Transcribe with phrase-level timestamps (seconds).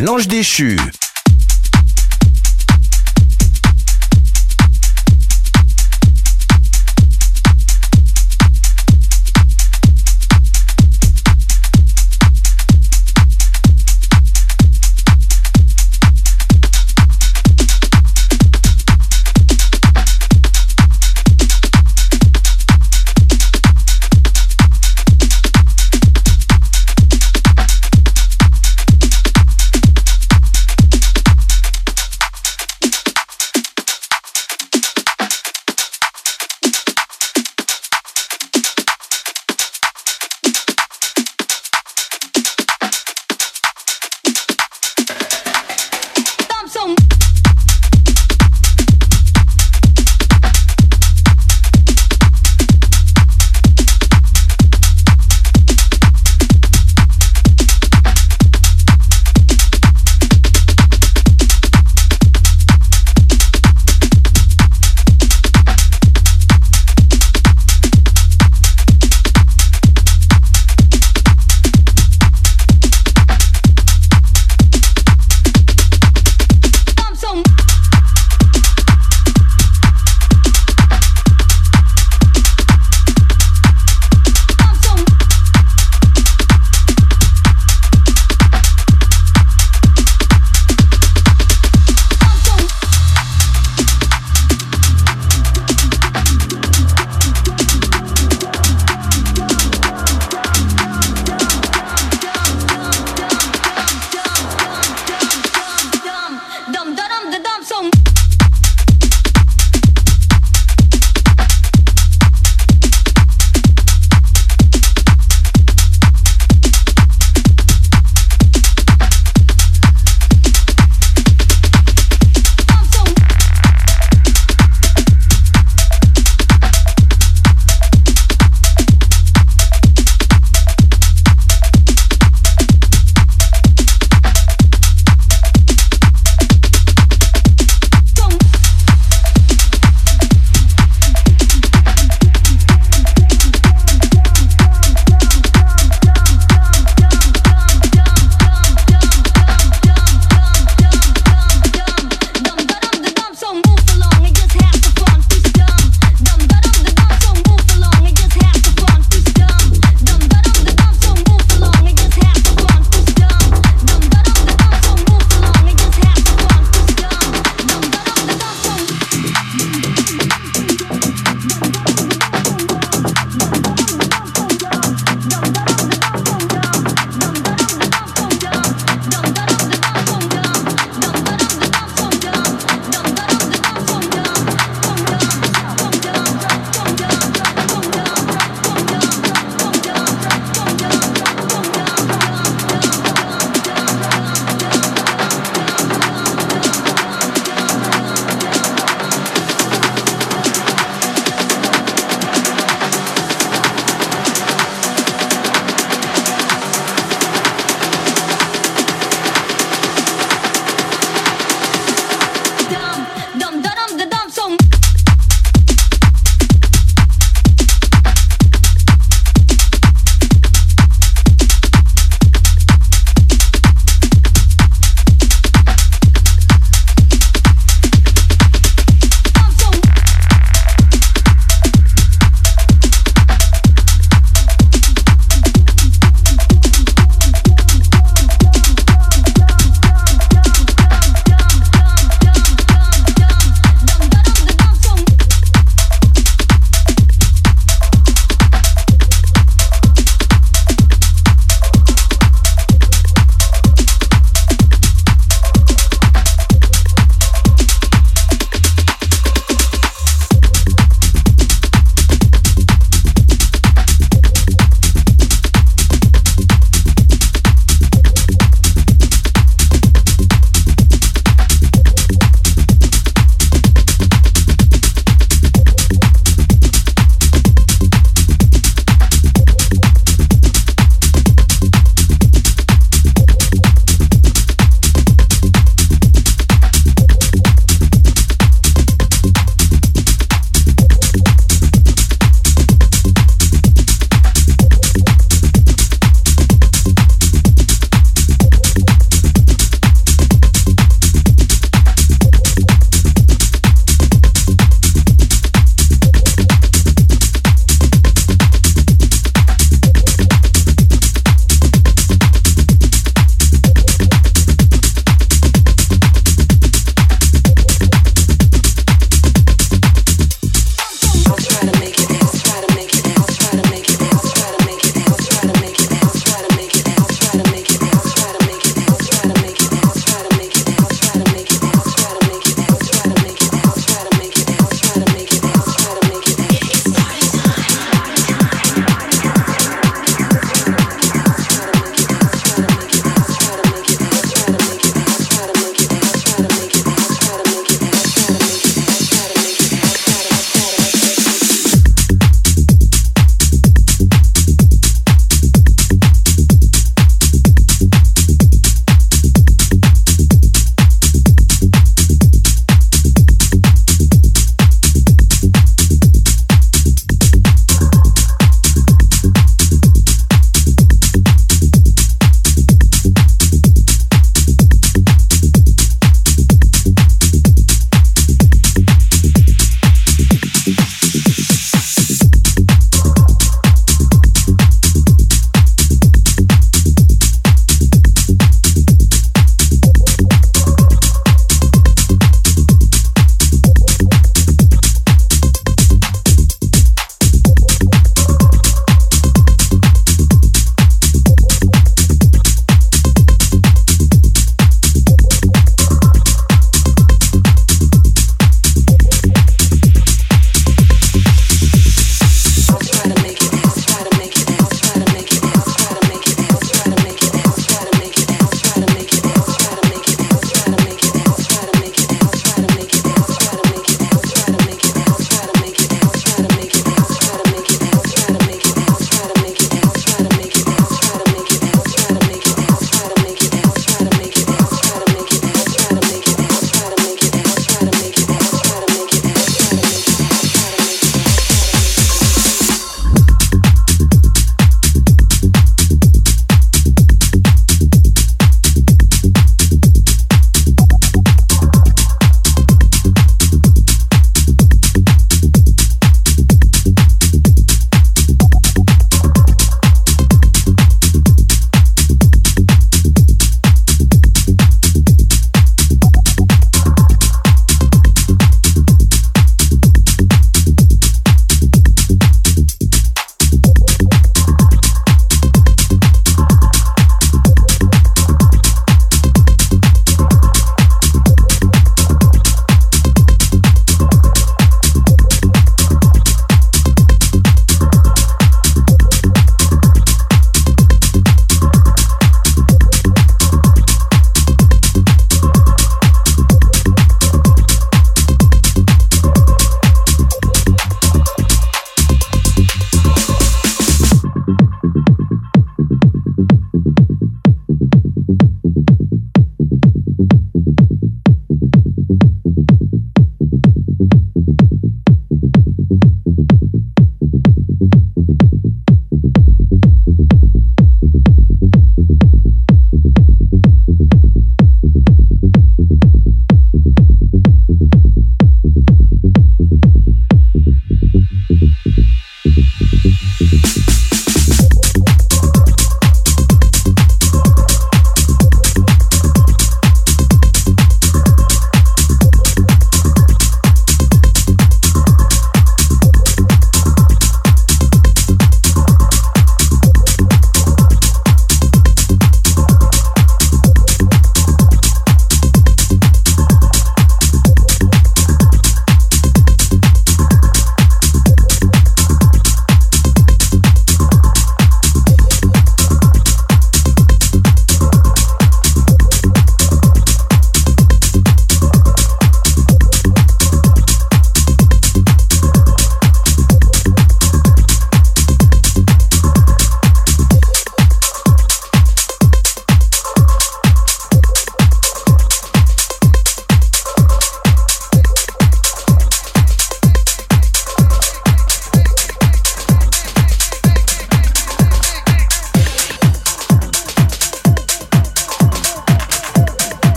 [0.00, 0.78] L'ange déchu.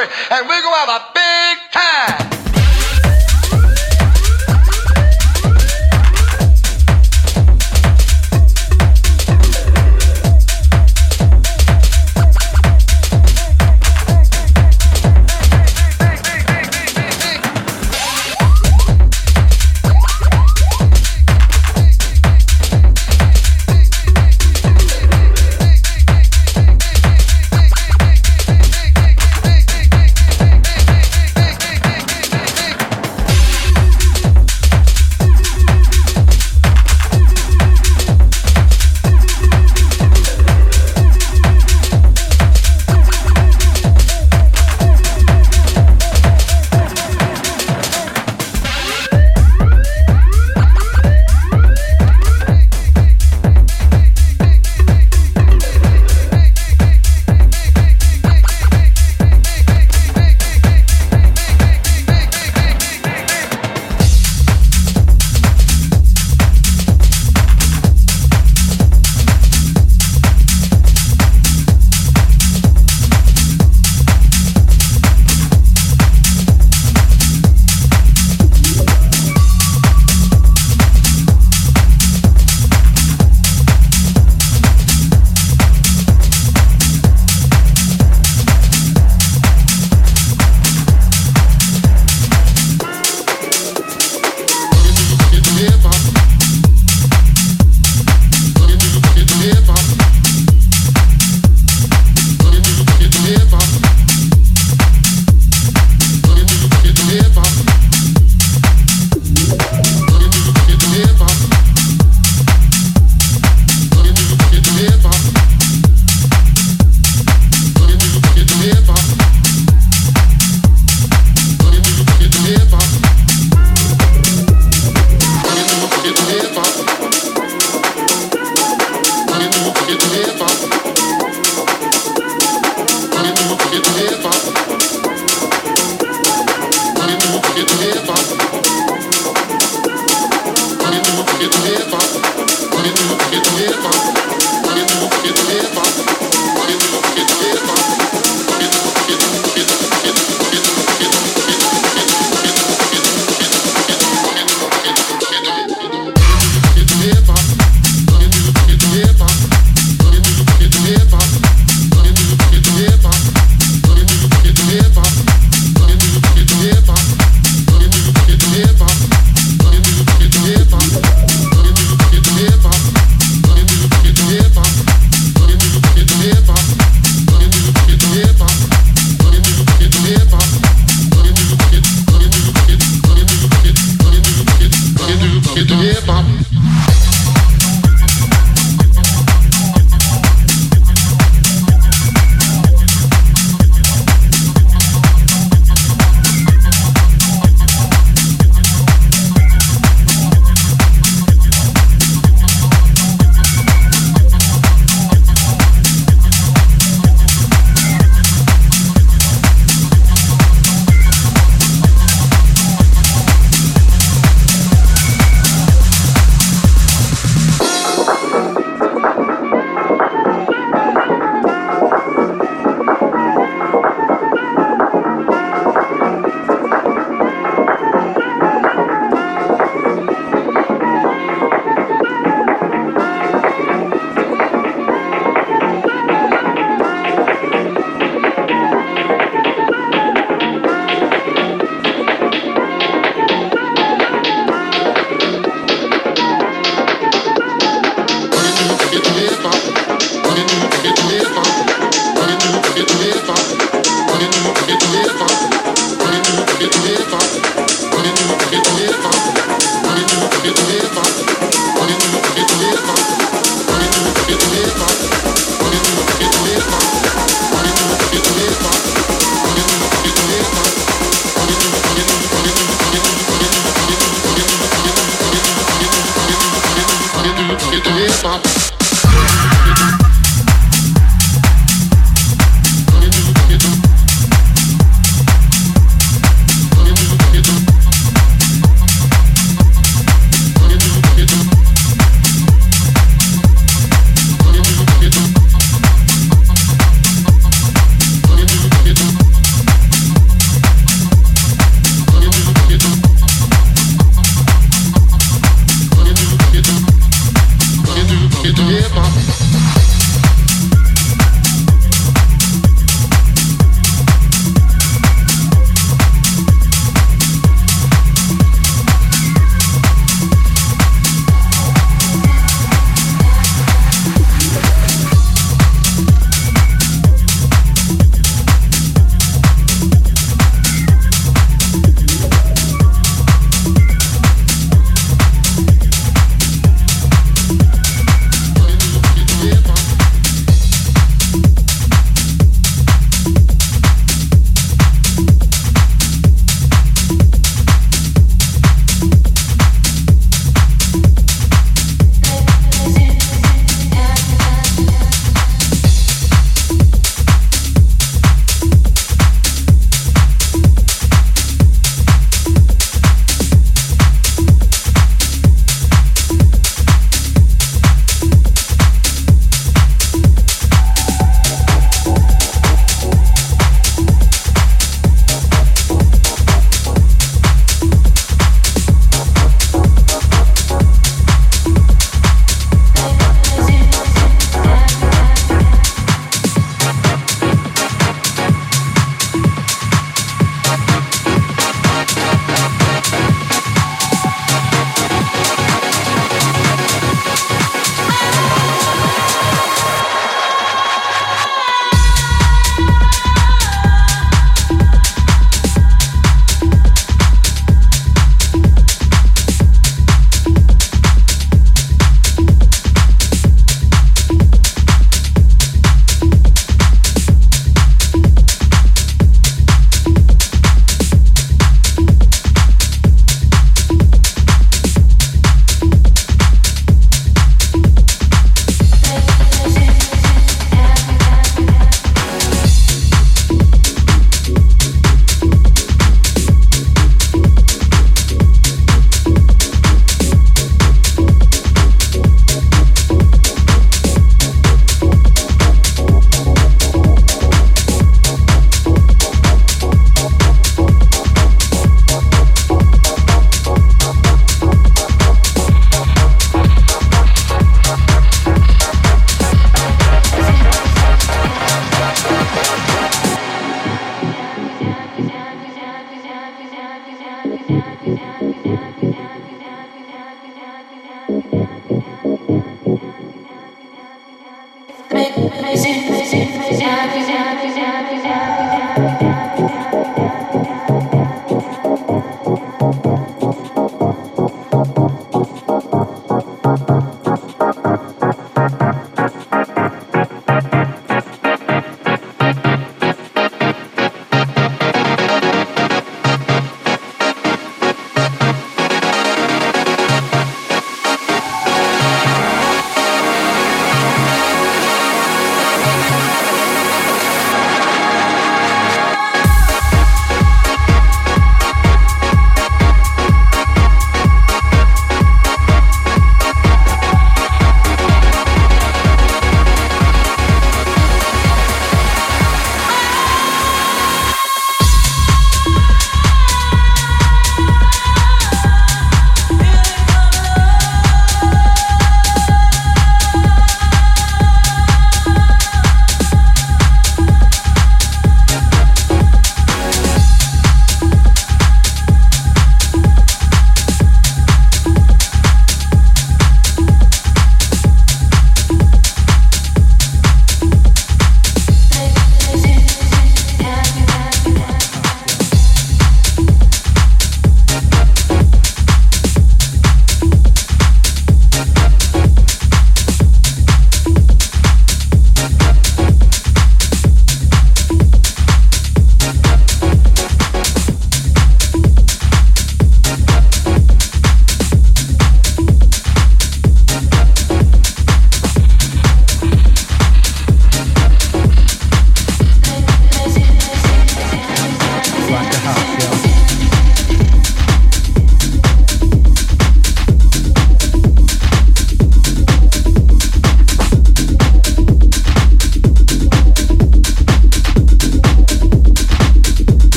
[0.00, 1.21] and we're going to have a big.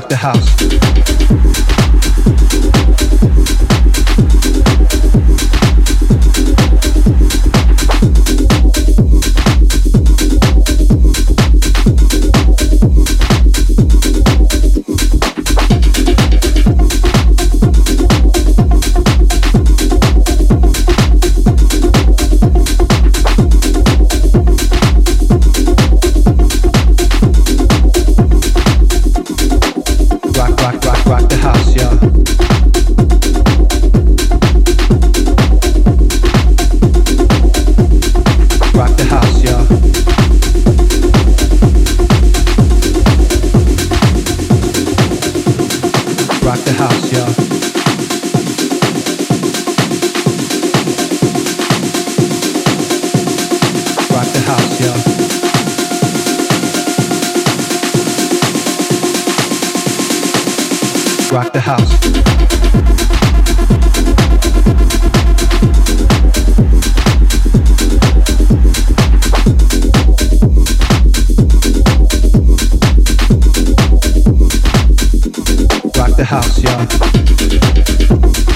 [0.00, 0.14] Dr.
[0.14, 0.37] House.
[76.18, 78.47] the house, y'all.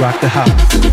[0.00, 0.89] rock the house.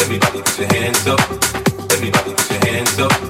[0.00, 1.20] Everybody put your hands up.
[1.92, 3.29] Everybody put your hands up.